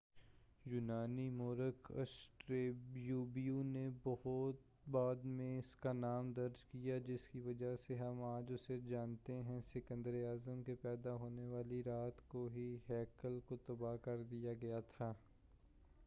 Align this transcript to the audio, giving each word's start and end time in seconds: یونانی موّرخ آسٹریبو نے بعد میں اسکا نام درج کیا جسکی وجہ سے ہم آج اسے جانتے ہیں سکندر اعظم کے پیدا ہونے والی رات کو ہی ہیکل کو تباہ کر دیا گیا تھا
یونانی 0.65 1.27
موّرخ 1.31 1.91
آسٹریبو 1.97 3.61
نے 3.63 3.83
بعد 4.87 5.25
میں 5.33 5.57
اسکا 5.59 5.93
نام 5.93 6.31
درج 6.33 6.63
کیا 6.63 6.97
جسکی 7.07 7.39
وجہ 7.39 7.75
سے 7.85 7.97
ہم 7.97 8.21
آج 8.23 8.51
اسے 8.53 8.79
جانتے 8.87 9.41
ہیں 9.43 9.59
سکندر 9.73 10.21
اعظم 10.23 10.63
کے 10.63 10.75
پیدا 10.81 11.13
ہونے 11.15 11.47
والی 11.47 11.81
رات 11.85 12.27
کو 12.27 12.47
ہی 12.55 12.67
ہیکل 12.89 13.39
کو 13.45 13.57
تباہ 13.67 13.95
کر 14.01 14.23
دیا 14.31 14.53
گیا 14.61 14.79
تھا 14.89 15.13